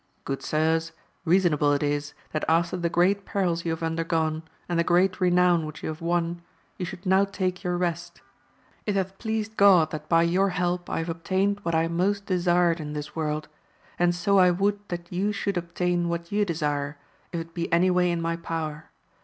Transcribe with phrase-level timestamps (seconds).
[0.25, 0.93] Good sirs,
[1.25, 5.63] reasonable it is, that after the great perils you have undergone, and the great renown
[5.63, 6.41] which ye have won,
[6.79, 8.19] ye should now take your rest;
[8.87, 12.79] it hath pleased God that by your help I have obtained what I most desired
[12.79, 13.47] in this world,
[13.99, 16.97] and so I would that ye should obtain what ye desire,
[17.31, 18.89] if it be any way in my power.